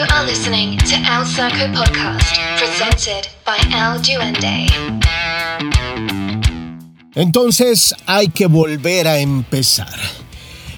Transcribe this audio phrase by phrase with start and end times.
[0.00, 4.66] You are listening to El Circo Podcast, presented by El Duende.
[7.14, 9.94] Entonces hay que volver a empezar.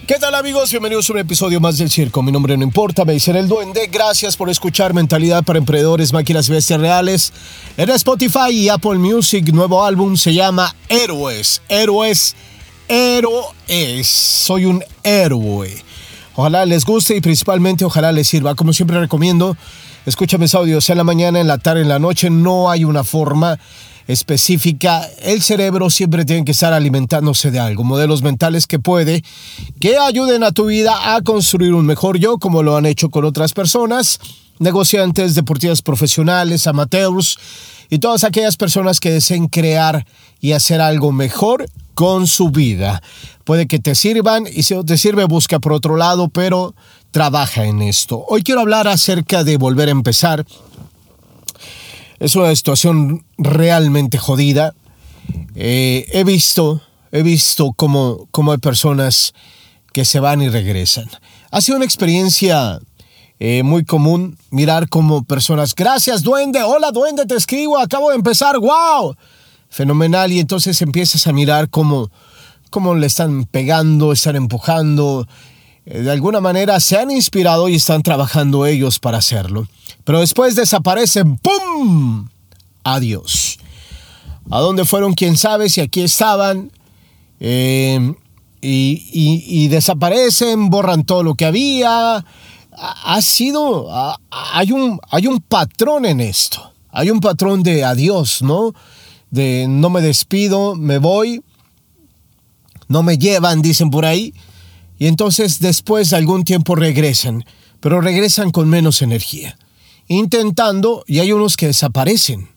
[0.08, 0.72] ¿Qué tal amigos?
[0.72, 2.20] Bienvenidos a un episodio más del Circo.
[2.20, 3.86] Mi nombre no importa, me dicen el Duende.
[3.86, 7.32] Gracias por escuchar Mentalidad para Emprendedores, Máquinas y Bestias Reales.
[7.76, 11.62] En Spotify y Apple Music, nuevo álbum se llama Héroes.
[11.68, 12.34] Héroes,
[12.88, 14.08] héroes.
[14.08, 15.91] Soy un héroe.
[16.34, 18.54] Ojalá les guste y principalmente ojalá les sirva.
[18.54, 19.56] Como siempre recomiendo,
[20.06, 22.30] escúchame mis audios en la mañana, en la tarde, en la noche.
[22.30, 23.58] No hay una forma
[24.06, 25.06] específica.
[25.22, 27.84] El cerebro siempre tiene que estar alimentándose de algo.
[27.84, 29.22] Modelos mentales que puede
[29.80, 33.24] que ayuden a tu vida a construir un mejor yo, como lo han hecho con
[33.24, 34.18] otras personas,
[34.58, 37.38] negociantes, deportistas profesionales, amateurs
[37.90, 40.06] y todas aquellas personas que deseen crear
[40.40, 43.02] y hacer algo mejor con su vida.
[43.44, 46.74] Puede que te sirvan y si no te sirve busca por otro lado, pero
[47.10, 48.24] trabaja en esto.
[48.28, 50.46] Hoy quiero hablar acerca de volver a empezar.
[52.18, 54.74] Es una situación realmente jodida.
[55.54, 59.34] Eh, he visto, he visto cómo, cómo hay personas
[59.92, 61.08] que se van y regresan.
[61.50, 62.80] Ha sido una experiencia
[63.44, 68.56] eh, muy común mirar como personas, gracias duende, hola duende, te escribo, acabo de empezar,
[68.58, 69.16] wow,
[69.68, 72.08] fenomenal, y entonces empiezas a mirar cómo,
[72.72, 75.28] cómo le están pegando, están empujando,
[75.86, 79.68] eh, de alguna manera se han inspirado y están trabajando ellos para hacerlo,
[80.02, 82.28] pero después desaparecen, ¡pum!
[82.82, 83.58] Adiós.
[84.50, 85.14] ¿A dónde fueron?
[85.14, 85.68] ¿Quién sabe?
[85.68, 86.72] Si aquí estaban.
[87.38, 88.14] Eh,
[88.60, 92.24] y, desaparecen, borran todo lo que había,
[92.70, 93.88] ha sido,
[94.30, 98.72] hay un, hay un patrón en esto, hay un patrón de adiós, ¿no?
[99.30, 101.42] De no me despido, me voy,
[102.92, 104.34] no me llevan, dicen por ahí,
[104.98, 107.44] y entonces después de algún tiempo regresan,
[107.80, 109.58] pero regresan con menos energía,
[110.06, 112.48] intentando, y hay unos que desaparecen,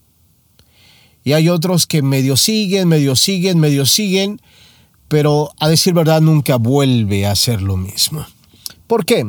[1.23, 4.39] y hay otros que medio siguen, medio siguen, medio siguen,
[5.07, 8.25] pero a decir verdad nunca vuelve a hacer lo mismo.
[8.85, 9.25] ¿Por qué?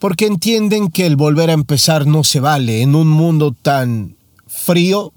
[0.00, 4.16] porque entienden que el volver a empezar no se vale en un mundo tan
[4.46, 5.12] frío,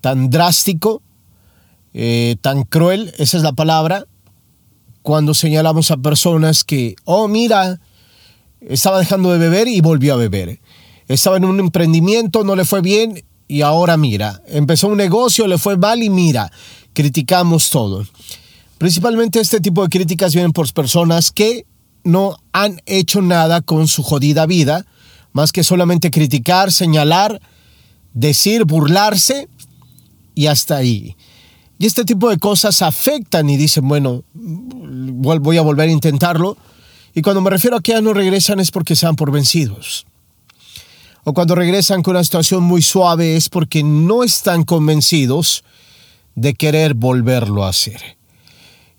[0.00, 1.00] tan drástico,
[1.94, 4.04] eh, tan cruel, esa es la palabra,
[5.06, 7.78] cuando señalamos a personas que, oh, mira,
[8.60, 10.58] estaba dejando de beber y volvió a beber.
[11.06, 14.42] Estaba en un emprendimiento, no le fue bien y ahora mira.
[14.48, 16.50] Empezó un negocio, le fue mal y mira,
[16.92, 18.04] criticamos todo.
[18.78, 21.66] Principalmente este tipo de críticas vienen por personas que
[22.02, 24.86] no han hecho nada con su jodida vida,
[25.32, 27.40] más que solamente criticar, señalar,
[28.12, 29.48] decir, burlarse
[30.34, 31.14] y hasta ahí.
[31.78, 36.56] Y este tipo de cosas afectan y dicen, bueno, voy a volver a intentarlo.
[37.14, 40.06] Y cuando me refiero a que ya no regresan es porque se dan por vencidos.
[41.24, 45.64] O cuando regresan con una situación muy suave es porque no están convencidos
[46.34, 48.00] de querer volverlo a hacer.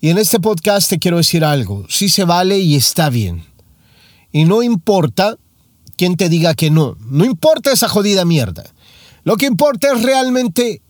[0.00, 3.44] Y en este podcast te quiero decir algo, sí se vale y está bien.
[4.30, 5.36] Y no importa
[5.96, 8.64] quién te diga que no, no importa esa jodida mierda.
[9.24, 10.82] Lo que importa es realmente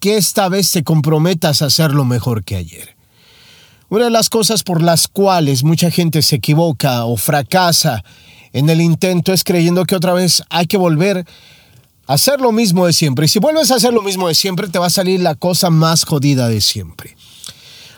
[0.00, 2.96] que esta vez te comprometas a hacerlo mejor que ayer.
[3.88, 8.04] Una de las cosas por las cuales mucha gente se equivoca o fracasa
[8.52, 11.26] en el intento es creyendo que otra vez hay que volver
[12.06, 13.26] a hacer lo mismo de siempre.
[13.26, 15.70] Y si vuelves a hacer lo mismo de siempre, te va a salir la cosa
[15.70, 17.16] más jodida de siempre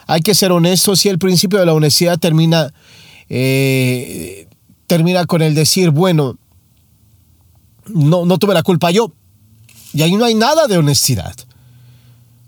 [0.07, 2.73] hay que ser honestos y el principio de la honestidad termina,
[3.29, 4.47] eh,
[4.87, 6.39] termina con el decir, bueno,
[7.87, 9.13] no, no tuve la culpa yo.
[9.95, 11.35] Y ahí no hay nada de honestidad.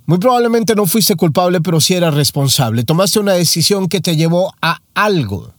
[0.07, 2.85] Muy probablemente no fuiste culpable, pero sí eras responsable.
[2.85, 5.55] Tomaste una decisión que te llevó a algo.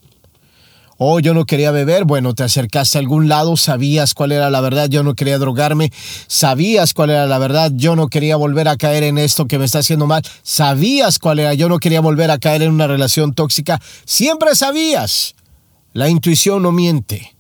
[0.97, 4.61] Oh, yo no quería beber, bueno, te acercaste a algún lado, sabías cuál era la
[4.61, 5.91] verdad, yo no quería drogarme,
[6.28, 9.66] sabías cuál era la verdad, yo no quería volver a caer en esto que me
[9.66, 13.34] está haciendo mal, sabías cuál era, yo no quería volver a caer en una relación
[13.34, 15.35] tóxica, siempre sabías.
[15.91, 17.34] La intuición no miente.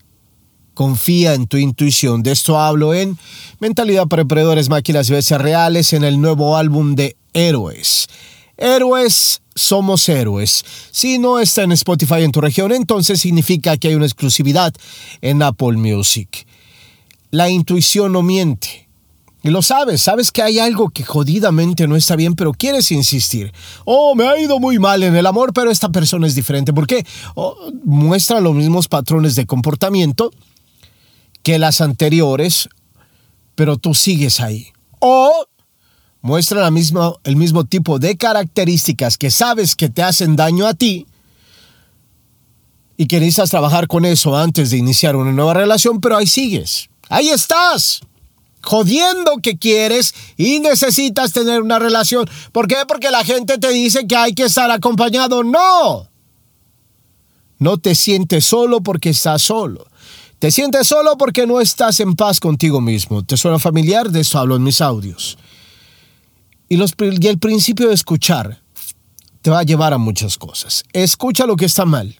[0.75, 2.21] Confía en tu intuición.
[2.21, 3.17] De esto hablo en
[3.59, 4.25] Mentalidad para
[4.69, 8.07] Máquinas y Veces Reales en el nuevo álbum de Héroes.
[8.57, 10.63] Héroes somos héroes.
[10.91, 14.73] Si no está en Spotify en tu región, entonces significa que hay una exclusividad
[15.21, 16.45] en Apple Music.
[17.31, 18.87] La intuición no miente.
[19.43, 23.53] Y lo sabes, sabes que hay algo que jodidamente no está bien, pero quieres insistir.
[23.85, 26.73] Oh, me ha ido muy mal en el amor, pero esta persona es diferente.
[26.73, 27.05] ¿Por qué?
[27.35, 30.31] Oh, muestra los mismos patrones de comportamiento
[31.45, 32.69] que las anteriores,
[33.53, 34.69] pero tú sigues ahí.
[34.97, 35.45] O
[36.21, 40.73] muestra la misma, el mismo tipo de características que sabes que te hacen daño a
[40.73, 41.05] ti,
[42.97, 46.89] y que necesitas trabajar con eso antes de iniciar una nueva relación, pero ahí sigues.
[47.09, 48.01] Ahí estás.
[48.63, 52.27] Jodiendo que quieres y necesitas tener una relación.
[52.53, 52.77] ¿Por qué?
[52.87, 55.43] Porque la gente te dice que hay que estar acompañado.
[55.43, 56.09] No.
[57.59, 59.85] No te sientes solo porque estás solo.
[60.45, 63.23] Te sientes solo porque no estás en paz contigo mismo.
[63.23, 64.11] ¿Te suena familiar?
[64.11, 65.39] De eso hablo en mis audios.
[66.69, 68.61] Y, y el principio de escuchar
[69.41, 70.83] te va a llevar a muchas cosas.
[70.93, 72.19] Escucha lo que está mal,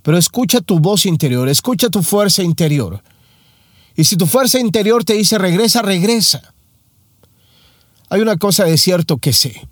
[0.00, 3.02] pero escucha tu voz interior, escucha tu fuerza interior.
[3.94, 6.54] Y si tu fuerza interior te dice regresa, regresa.
[8.08, 9.68] Hay una cosa de cierto que sé.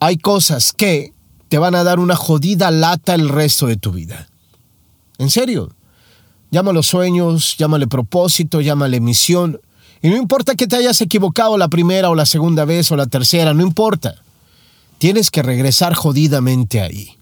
[0.00, 1.14] Hay cosas que
[1.48, 4.28] te van a dar una jodida lata el resto de tu vida.
[5.16, 5.74] En serio.
[6.50, 9.60] Llámalo sueños, llámale propósito, llámale misión.
[10.02, 13.06] Y no importa que te hayas equivocado la primera o la segunda vez o la
[13.06, 14.16] tercera, no importa.
[14.98, 17.16] Tienes que regresar jodidamente ahí.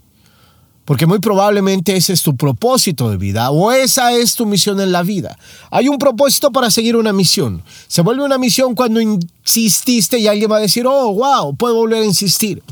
[0.85, 4.91] Porque muy probablemente ese es tu propósito de vida o esa es tu misión en
[4.91, 5.39] la vida.
[5.71, 7.63] Hay un propósito para seguir una misión.
[7.89, 12.03] Se vuelve una misión cuando insististe y alguien va a decir, oh, wow, puedo volver
[12.03, 12.63] a insistir.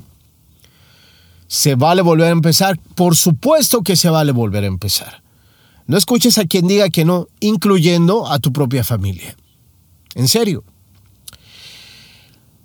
[1.46, 2.78] ¿Se vale volver a empezar?
[2.94, 5.25] Por supuesto que se vale volver a empezar.
[5.86, 9.36] No escuches a quien diga que no, incluyendo a tu propia familia.
[10.14, 10.64] En serio.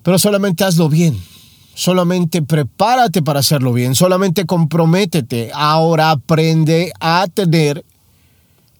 [0.03, 1.21] Pero solamente hazlo bien.
[1.73, 3.95] Solamente prepárate para hacerlo bien.
[3.95, 5.51] Solamente comprométete.
[5.53, 7.85] Ahora aprende a tener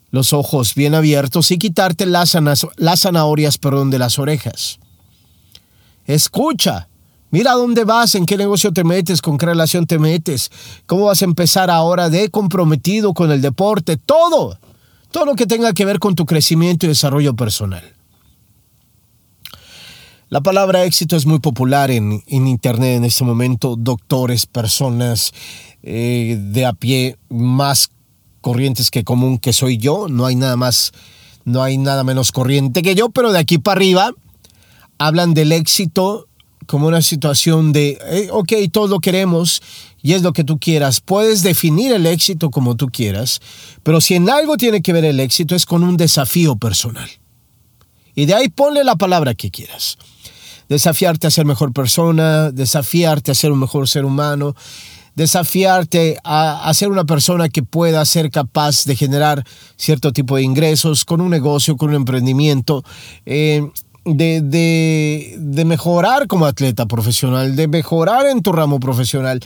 [0.09, 2.35] los ojos bien abiertos y quitarte las,
[2.75, 4.79] las zanahorias perdón, de las orejas.
[6.05, 6.87] Escucha.
[7.31, 10.51] Mira dónde vas, en qué negocio te metes, con qué relación te metes,
[10.85, 14.59] cómo vas a empezar ahora de comprometido con el deporte, todo,
[15.11, 17.83] todo lo que tenga que ver con tu crecimiento y desarrollo personal.
[20.27, 23.75] La palabra éxito es muy popular en, Internet en este momento.
[23.77, 25.33] Doctores, personas
[25.83, 27.91] eh, de a pie más
[28.39, 30.07] corrientes que común que soy yo.
[30.09, 30.93] No hay nada más,
[31.43, 34.11] no hay nada menos corriente que yo, pero de aquí para arriba
[34.97, 36.29] hablan del éxito
[36.71, 39.61] como una situación de, eh, ok, todos lo queremos
[40.01, 41.01] y es lo que tú quieras.
[41.01, 43.41] Puedes definir el éxito como tú quieras,
[43.83, 47.09] pero si en algo tiene que ver el éxito es con un desafío personal.
[48.15, 49.97] Y de ahí ponle la palabra que quieras.
[50.69, 54.55] Desafiarte a ser mejor persona, desafiarte a ser un mejor ser humano,
[55.13, 59.43] desafiarte a, ser una persona que pueda ser capaz de generar
[59.75, 62.85] cierto tipo de ingresos con un negocio, con un emprendimiento.
[63.25, 63.61] Eh,
[64.05, 69.39] de, de, mejorar como atleta profesional, de mejorar en tu ramo profesional,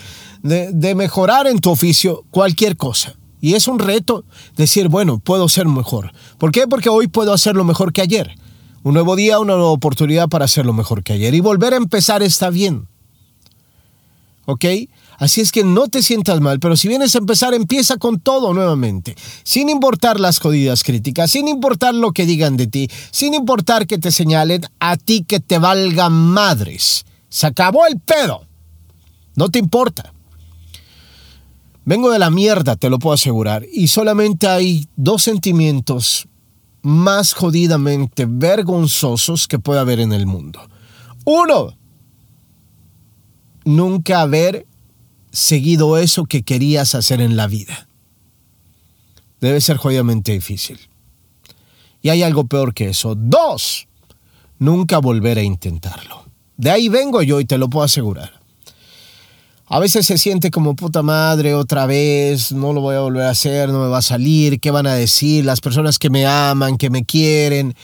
[0.43, 3.15] de, de, mejorar en tu oficio, cualquier cosa.
[3.41, 4.23] Y es un reto
[4.55, 6.13] decir, bueno, puedo ser mejor.
[6.37, 6.67] ¿Por qué?
[6.67, 8.35] Porque hoy puedo hacerlo mejor que ayer.
[8.83, 11.33] Un nuevo día, una nueva oportunidad para hacerlo mejor que ayer.
[11.33, 12.87] Y volver a empezar está bien.
[14.45, 14.65] ¿Ok?
[15.17, 18.53] Así es que no te sientas mal, pero si vienes a empezar, empieza con todo
[18.53, 23.87] nuevamente, sin importar las jodidas críticas, sin importar lo que digan de ti, sin importar
[23.87, 27.05] que te señalen a ti que te valga madres.
[27.29, 28.45] Se acabó el pedo.
[29.35, 30.13] No te importa.
[31.85, 36.27] Vengo de la mierda, te lo puedo asegurar, y solamente hay dos sentimientos
[36.81, 40.59] más jodidamente vergonzosos que puede haber en el mundo.
[41.25, 41.75] Uno,
[43.65, 44.65] nunca haber
[45.35, 47.87] seguido eso que querías hacer en la vida.
[49.41, 50.79] Debe ser jodidamente difícil.
[52.01, 53.15] Y hay algo peor que eso.
[53.15, 53.87] Dos,
[54.59, 56.25] nunca volver a intentarlo.
[56.55, 58.39] De ahí vengo yo y te lo puedo asegurar.
[59.67, 63.31] A veces se siente como puta madre otra vez, no lo voy a volver a
[63.31, 65.43] hacer, no me va a salir, ¿qué van a decir?
[65.43, 67.75] Las personas que me aman, que me quieren,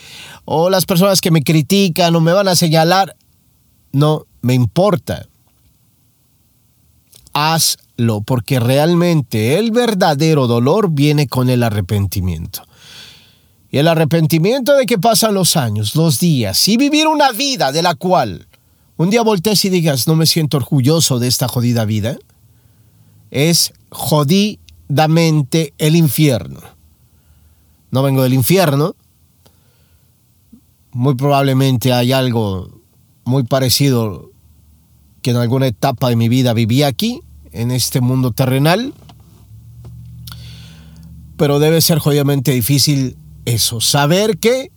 [0.46, 3.16] o las personas que me critican o me van a señalar.
[3.92, 5.28] No me importa
[7.34, 12.64] hazlo, porque realmente el verdadero dolor viene con el arrepentimiento.
[13.72, 17.82] Y el arrepentimiento de que pasan los años, los días, y vivir una vida de
[17.82, 18.48] la cual
[18.98, 22.18] un día voltees y digas, no me siento orgulloso de esta jodida vida,
[23.32, 26.60] es jodidamente el infierno.
[27.90, 28.96] No vengo del infierno,
[30.92, 32.70] muy probablemente hay algo
[33.24, 34.31] muy parecido
[35.22, 38.94] que en alguna etapa de mi vida viví aquí, en este mundo terrenal.
[41.38, 44.72] Pero debe ser jodidamente difícil eso, saber que,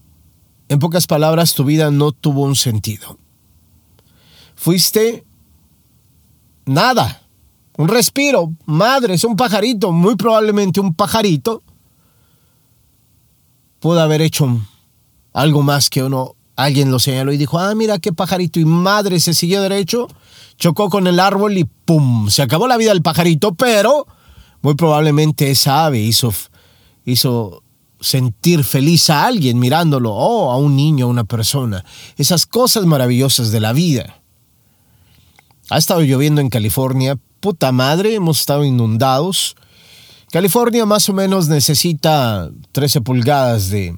[0.68, 3.18] en pocas palabras, tu vida no tuvo un sentido.
[4.54, 5.24] Fuiste
[6.64, 7.22] nada,
[7.76, 11.62] un respiro, madre, es un pajarito, muy probablemente un pajarito
[13.84, 14.48] pudo haber hecho
[15.34, 19.20] algo más que uno, alguien lo señaló y dijo, ah, mira qué pajarito, y madre
[19.20, 20.08] se siguió derecho
[20.56, 22.28] chocó con el árbol y ¡pum!
[22.30, 24.06] Se acabó la vida del pajarito, pero
[24.62, 26.32] Muy probablemente esa ave hizo,
[27.04, 27.62] hizo
[28.00, 31.84] sentir feliz a alguien mirándolo, o a un niño, a una persona.
[32.16, 34.22] Esas cosas maravillosas de la vida.
[35.68, 39.54] Ha estado lloviendo en California, puta madre, hemos estado inundados.
[40.30, 43.94] California más o menos necesita 13 pulgadas de,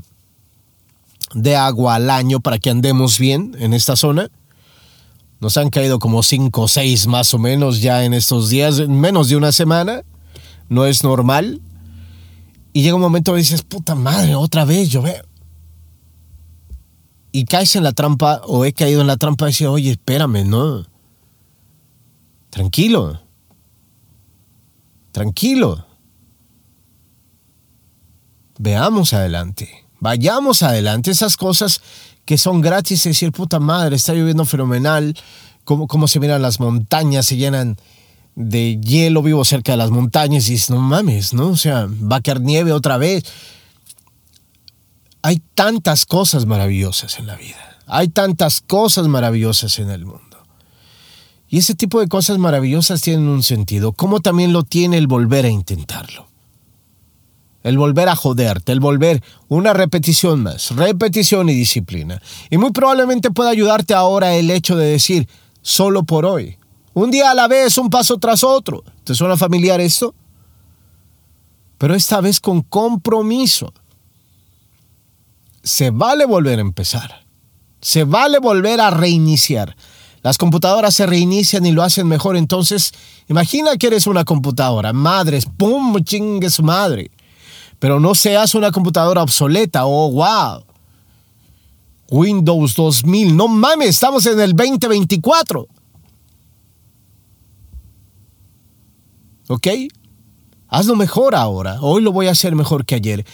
[1.37, 4.31] de agua al año para que andemos bien en esta zona.
[5.39, 8.99] Nos han caído como 5 o 6 más o menos ya en estos días, en
[8.99, 10.03] menos de una semana.
[10.71, 11.61] No es normal.
[12.73, 15.29] Y llega un momento y dices, puta madre, otra vez llover.
[17.33, 20.45] Y caes en la trampa, o he caído en la trampa de decir, oye, espérame,
[20.49, 20.87] ¿no?
[22.49, 23.21] Tranquilo.
[25.13, 25.87] Tranquilo.
[28.59, 29.86] Veamos adelante.
[30.07, 31.11] Vayamos adelante.
[31.11, 31.81] Esas cosas
[32.25, 35.17] que son gratis, decir, puta madre, está lloviendo fenomenal,
[35.65, 37.77] cómo, cómo se miran las montañas, se llenan
[38.37, 41.49] de hielo, vivo cerca de las montañas y dices, no mames, ¿no?
[41.49, 43.25] O sea, va a caer nieve otra vez.
[45.23, 50.39] Hay tantas cosas maravillosas en la vida, hay tantas cosas maravillosas en el mundo.
[51.49, 55.47] Y ese tipo de cosas maravillosas tienen un sentido, como también lo tiene el volver
[55.47, 56.29] a intentarlo
[57.67, 62.23] el volver a joderte, el volver una repetición más, repetición y disciplina.
[62.49, 65.29] Y muy probablemente pueda ayudarte ahora el hecho de decir,
[65.63, 66.59] solo por hoy,
[66.95, 68.85] un día a la vez, un paso tras otro.
[69.03, 70.15] ¿Te suena familiar esto?
[71.77, 73.75] Pero esta vez con compromiso.
[75.65, 77.27] Se vale volver a empezar.
[77.81, 79.77] Se vale volver a reiniciar.
[80.23, 82.37] Las computadoras se reinician y lo hacen mejor.
[82.37, 82.93] Entonces,
[83.27, 84.93] imagina que eres una computadora.
[84.93, 86.01] Madres, ¡pum!
[86.05, 87.11] chingue su madre.
[87.79, 89.87] Pero no seas una computadora obsoleta.
[89.87, 90.65] Oh, wow.
[92.11, 93.37] Windows 2000.
[93.37, 95.67] No mames, estamos en el 2024.
[99.49, 99.67] ¿Ok?
[100.69, 101.79] Hazlo mejor ahora.
[101.81, 103.25] Hoy lo voy a hacer mejor que ayer.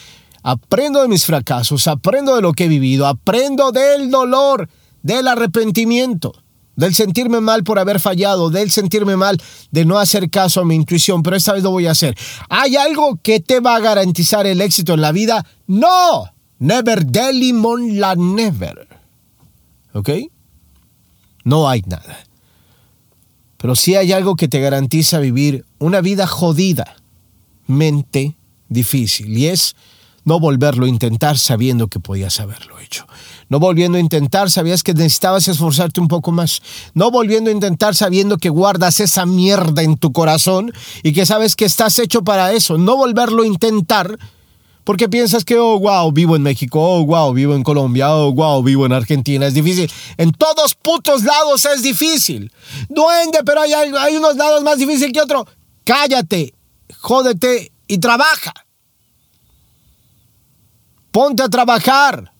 [0.42, 4.68] Aprendo de mis fracasos, aprendo de lo que he vivido, aprendo del dolor,
[5.02, 6.41] del arrepentimiento
[6.76, 10.74] del sentirme mal por haber fallado, del sentirme mal de no hacer caso a mi
[10.74, 12.16] intuición, pero esta vez lo voy a hacer.
[12.48, 15.46] ¿Hay algo que te va a garantizar el éxito en la vida?
[15.66, 16.24] No,
[16.58, 18.88] never delimon la never.
[19.92, 20.10] ¿Ok?
[21.44, 22.18] No hay nada.
[23.58, 26.96] Pero sí hay algo que te garantiza vivir una vida jodida,
[27.66, 28.36] mente
[28.68, 29.76] difícil, y es
[30.24, 33.06] no volverlo a intentar sabiendo que podías haberlo hecho.
[33.48, 36.62] No volviendo a intentar, sabías que necesitabas esforzarte un poco más.
[36.94, 41.56] No volviendo a intentar sabiendo que guardas esa mierda en tu corazón y que sabes
[41.56, 42.78] que estás hecho para eso.
[42.78, 44.18] No volverlo a intentar
[44.84, 48.62] porque piensas que, oh, wow, vivo en México, oh, wow, vivo en Colombia, oh, wow,
[48.62, 49.46] vivo en Argentina.
[49.46, 49.90] Es difícil.
[50.16, 52.50] En todos putos lados es difícil.
[52.88, 55.44] Duende, pero hay, hay unos lados más difíciles que otros.
[55.84, 56.54] Cállate,
[56.98, 58.52] jódete y trabaja.
[61.12, 62.32] Ponte a trabajar.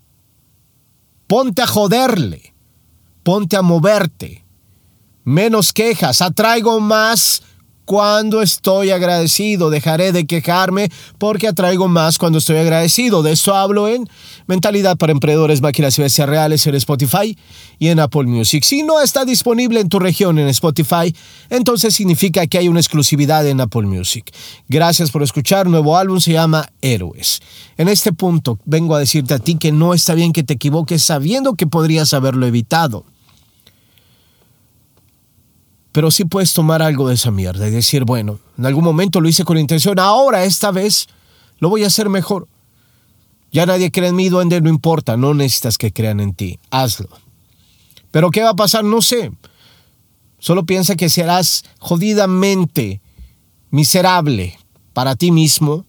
[1.26, 2.54] Ponte a joderle.
[3.22, 4.46] Ponte a moverte.
[5.24, 6.22] Menos quejas.
[6.22, 7.42] Atraigo más
[7.84, 9.70] cuando estoy agradecido.
[9.70, 13.22] Dejaré de quejarme porque atraigo más cuando estoy agradecido.
[13.22, 14.08] De eso hablo en
[14.46, 17.36] Mentalidad para Emprendedores, Máquinas y Bestias Reales en Spotify
[17.78, 18.64] y en Apple Music.
[18.64, 21.14] Si no está disponible en tu región en Spotify,
[21.50, 24.32] entonces significa que hay una exclusividad en Apple Music.
[24.68, 25.66] Gracias por escuchar.
[25.66, 27.40] Nuevo álbum se llama Héroes.
[27.76, 31.02] En este punto vengo a decirte a ti que no está bien que te equivoques
[31.02, 33.04] sabiendo que podrías haberlo evitado
[35.92, 39.28] pero sí puedes tomar algo de esa mierda y decir, bueno, en algún momento lo
[39.28, 41.06] hice con intención, ahora esta vez
[41.58, 42.48] lo voy a hacer mejor.
[43.52, 47.08] Ya nadie cree en mí, duende, no importa, no necesitas que crean en ti, hazlo.
[48.10, 48.84] Pero ¿qué va a pasar?
[48.84, 49.30] No sé.
[50.38, 53.02] Solo piensa que serás jodidamente
[53.70, 54.58] miserable
[54.94, 55.84] para ti mismo.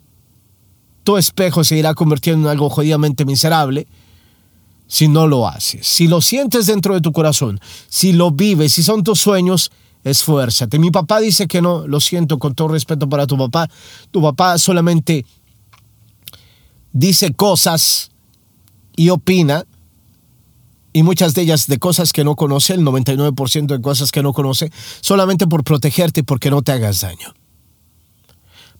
[1.03, 3.87] Tu espejo se irá convirtiendo en algo jodidamente miserable
[4.87, 5.87] si no lo haces.
[5.87, 9.71] Si lo sientes dentro de tu corazón, si lo vives, si son tus sueños,
[10.03, 10.79] esfuérzate.
[10.79, 13.69] Mi papá dice que no, lo siento con todo respeto para tu papá.
[14.11, 15.25] Tu papá solamente
[16.91, 18.11] dice cosas
[18.95, 19.65] y opina,
[20.93, 24.31] y muchas de ellas de cosas que no conoce, el 99% de cosas que no
[24.31, 27.33] conoce, solamente por protegerte porque no te hagas daño.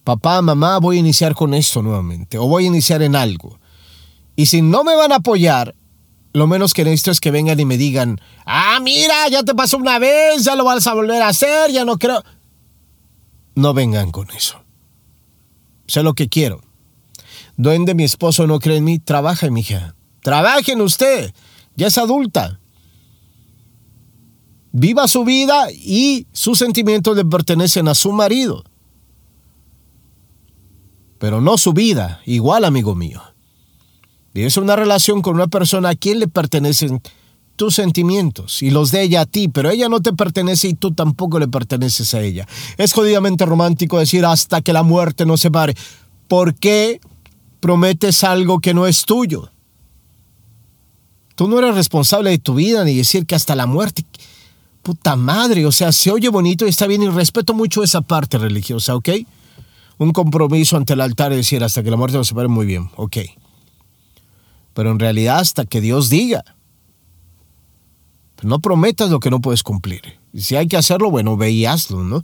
[0.03, 3.60] Papá, mamá, voy a iniciar con esto nuevamente, o voy a iniciar en algo.
[4.36, 5.74] Y si no me van a apoyar,
[6.33, 9.77] lo menos que necesito es que vengan y me digan, ah, mira, ya te pasó
[9.77, 12.23] una vez, ya lo vas a volver a hacer, ya no creo.
[13.55, 14.63] No vengan con eso.
[15.87, 16.61] Sé lo que quiero.
[17.55, 19.95] Duende, mi esposo no cree en mí, trabaja, mi hija.
[20.21, 21.33] Trabaje en usted.
[21.75, 22.59] Ya es adulta.
[24.71, 28.63] Viva su vida y sus sentimientos le pertenecen a su marido.
[31.19, 32.21] pero no su vida.
[32.25, 33.21] Igual, amigo mío.
[34.33, 37.01] Vives una relación con una persona a quien le pertenecen
[37.55, 40.91] tus sentimientos y los de ella a ti, pero ella no te pertenece y tú
[40.91, 42.47] tampoco le perteneces a ella.
[42.77, 45.75] Es jodidamente romántico decir hasta que la muerte nos separe.
[46.27, 46.99] ¿Por qué
[47.59, 49.51] prometes algo que no es tuyo?
[51.35, 54.03] Tú no eres responsable de tu vida ni decir que hasta la muerte.
[54.81, 58.37] Puta madre, o sea, se oye bonito y está bien y respeto mucho esa parte
[58.37, 59.09] religiosa, ¿ok?
[59.99, 62.89] Un compromiso ante el altar y decir hasta que la muerte nos separe muy bien,
[62.97, 63.17] ok.
[64.74, 66.44] Pero en realidad hasta que Dios diga.
[68.42, 70.20] No prometas lo que no puedes cumplir.
[70.34, 72.24] Y si hay que hacerlo, bueno, ve y hazlo, ¿no?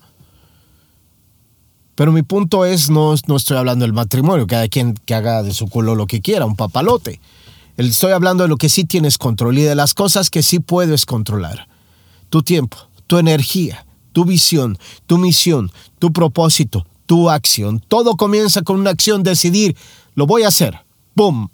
[1.95, 5.53] Pero mi punto es, no, no estoy hablando del matrimonio, cada quien que haga de
[5.53, 7.19] su culo lo que quiera, un papalote.
[7.75, 11.05] Estoy hablando de lo que sí tienes control y de las cosas que sí puedes
[11.05, 11.67] controlar.
[12.29, 12.77] Tu tiempo,
[13.07, 14.77] tu energía, tu visión,
[15.07, 17.81] tu misión, tu propósito, tu acción.
[17.87, 19.75] Todo comienza con una acción, decidir,
[20.15, 20.79] lo voy a hacer,
[21.15, 21.49] ¡pum!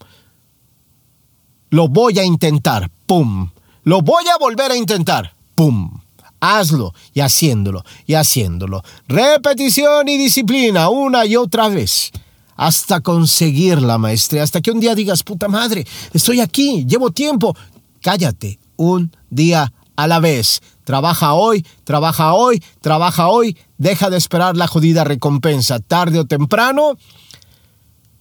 [1.75, 3.49] Lo voy a intentar, ¡pum!
[3.83, 5.99] Lo voy a volver a intentar, ¡pum!
[6.39, 8.81] Hazlo y haciéndolo y haciéndolo.
[9.09, 12.13] Repetición y disciplina una y otra vez
[12.55, 17.53] hasta conseguir la maestría, hasta que un día digas, puta madre, estoy aquí, llevo tiempo.
[18.01, 20.61] Cállate, un día a la vez.
[20.85, 26.93] Trabaja hoy, trabaja hoy, trabaja hoy, deja de esperar la jodida recompensa, tarde o temprano.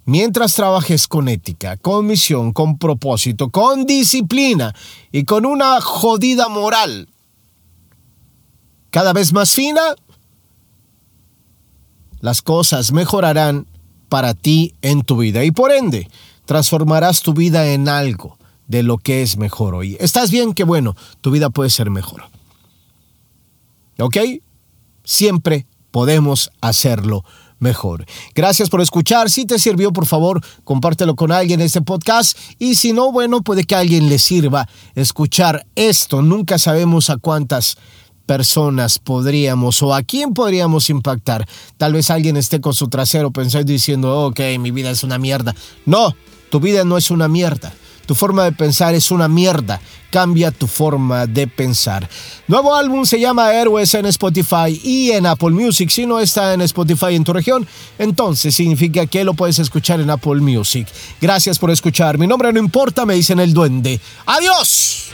[0.06, 4.74] Mientras trabajes con ética, con misión, con propósito, con disciplina
[5.10, 7.08] y con una jodida moral
[8.90, 9.82] cada vez más fina,
[12.20, 13.66] las cosas mejorarán
[14.08, 16.08] para ti en tu vida y por ende
[16.44, 19.96] transformarás tu vida en algo de lo que es mejor hoy.
[19.98, 20.54] ¿Estás bien?
[20.54, 22.24] Que bueno, tu vida puede ser mejor.
[23.98, 24.16] ¿Ok?
[25.02, 27.24] Siempre podemos hacerlo
[27.58, 28.04] mejor.
[28.34, 29.30] Gracias por escuchar.
[29.30, 32.38] Si te sirvió, por favor, compártelo con alguien este podcast.
[32.58, 36.22] Y si no, bueno, puede que a alguien le sirva escuchar esto.
[36.22, 37.76] Nunca sabemos a cuántas
[38.26, 41.46] personas podríamos o a quién podríamos impactar.
[41.76, 45.54] Tal vez alguien esté con su trasero pensando diciendo, ok, mi vida es una mierda.
[45.86, 46.14] No,
[46.50, 47.72] tu vida no es una mierda.
[48.06, 49.80] Tu forma de pensar es una mierda.
[50.10, 52.08] Cambia tu forma de pensar.
[52.46, 55.90] Nuevo álbum se llama Héroes en Spotify y en Apple Music.
[55.90, 57.66] Si no está en Spotify en tu región,
[57.98, 60.86] entonces significa que lo puedes escuchar en Apple Music.
[61.20, 62.18] Gracias por escuchar.
[62.18, 64.00] Mi nombre no importa, me dicen el duende.
[64.26, 65.10] ¡Adiós!